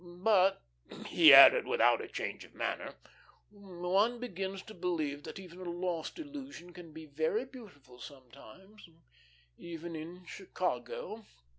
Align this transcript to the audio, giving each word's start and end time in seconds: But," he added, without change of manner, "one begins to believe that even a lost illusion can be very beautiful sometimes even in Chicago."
But," 0.03 0.63
he 1.05 1.31
added, 1.31 1.67
without 1.67 2.01
change 2.11 2.43
of 2.43 2.55
manner, 2.55 2.95
"one 3.51 4.19
begins 4.19 4.63
to 4.63 4.73
believe 4.73 5.21
that 5.25 5.37
even 5.37 5.59
a 5.59 5.69
lost 5.69 6.17
illusion 6.17 6.73
can 6.73 6.91
be 6.91 7.05
very 7.05 7.45
beautiful 7.45 7.99
sometimes 7.99 8.89
even 9.59 9.95
in 9.95 10.25
Chicago." 10.25 11.27